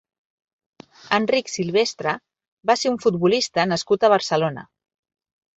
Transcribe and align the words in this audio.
Enric 1.17 1.51
Silvestre 1.57 2.15
va 2.71 2.79
ser 2.85 2.95
un 2.95 2.97
futbolista 3.05 3.69
nascut 3.73 4.07
a 4.09 4.13
Barcelona. 4.15 4.69